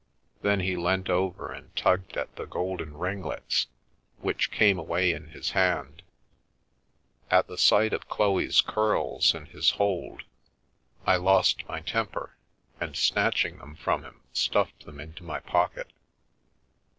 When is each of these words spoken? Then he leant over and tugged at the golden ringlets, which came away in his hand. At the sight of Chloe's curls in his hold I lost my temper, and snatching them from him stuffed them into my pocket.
Then 0.41 0.61
he 0.61 0.75
leant 0.75 1.11
over 1.11 1.51
and 1.51 1.75
tugged 1.75 2.17
at 2.17 2.35
the 2.35 2.47
golden 2.47 2.97
ringlets, 2.97 3.67
which 4.17 4.49
came 4.49 4.79
away 4.79 5.11
in 5.13 5.27
his 5.27 5.51
hand. 5.51 6.01
At 7.29 7.45
the 7.45 7.55
sight 7.55 7.93
of 7.93 8.07
Chloe's 8.09 8.61
curls 8.61 9.35
in 9.35 9.45
his 9.45 9.69
hold 9.69 10.23
I 11.05 11.17
lost 11.17 11.67
my 11.67 11.81
temper, 11.81 12.35
and 12.79 12.97
snatching 12.97 13.59
them 13.59 13.75
from 13.75 14.03
him 14.03 14.21
stuffed 14.33 14.85
them 14.87 14.99
into 14.99 15.23
my 15.23 15.39
pocket. 15.39 15.91